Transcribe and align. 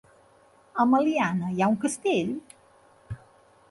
A 0.83 0.85
Meliana 0.93 1.53
hi 1.53 1.61
ha 1.67 1.71
un 1.77 1.79
castell? 1.87 2.37